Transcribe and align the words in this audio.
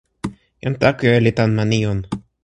jan 0.63 0.73
Takuja 0.81 1.19
li 1.23 1.31
tan 1.37 1.51
ma 1.53 1.63
Nijon. 1.71 1.99